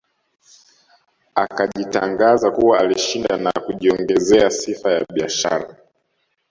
[1.35, 5.75] Akajitangaza kuwa alishinda na kujiongezea sifa ya biashara